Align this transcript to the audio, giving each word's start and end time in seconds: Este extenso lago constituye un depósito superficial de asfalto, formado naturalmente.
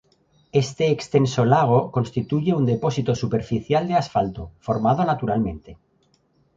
Este 0.63 0.85
extenso 0.95 1.41
lago 1.53 1.79
constituye 1.91 2.51
un 2.59 2.65
depósito 2.71 3.13
superficial 3.23 3.83
de 3.87 3.93
asfalto, 4.01 4.43
formado 4.65 5.01
naturalmente. 5.11 5.71